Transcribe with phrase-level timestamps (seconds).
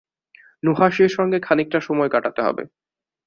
[0.63, 2.63] নুহাশের সঙ্গে খানিকটা সময় কাটাতে হবে।